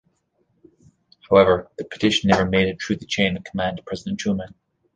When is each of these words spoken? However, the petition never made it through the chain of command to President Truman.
However, 1.29 1.69
the 1.77 1.85
petition 1.85 2.29
never 2.29 2.43
made 2.43 2.67
it 2.67 2.81
through 2.81 2.95
the 2.95 3.05
chain 3.05 3.37
of 3.37 3.43
command 3.43 3.77
to 3.77 3.83
President 3.83 4.19
Truman. 4.19 4.55